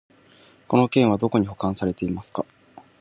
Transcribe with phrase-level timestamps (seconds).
[0.67, 2.43] この件はどこに保管されてますか？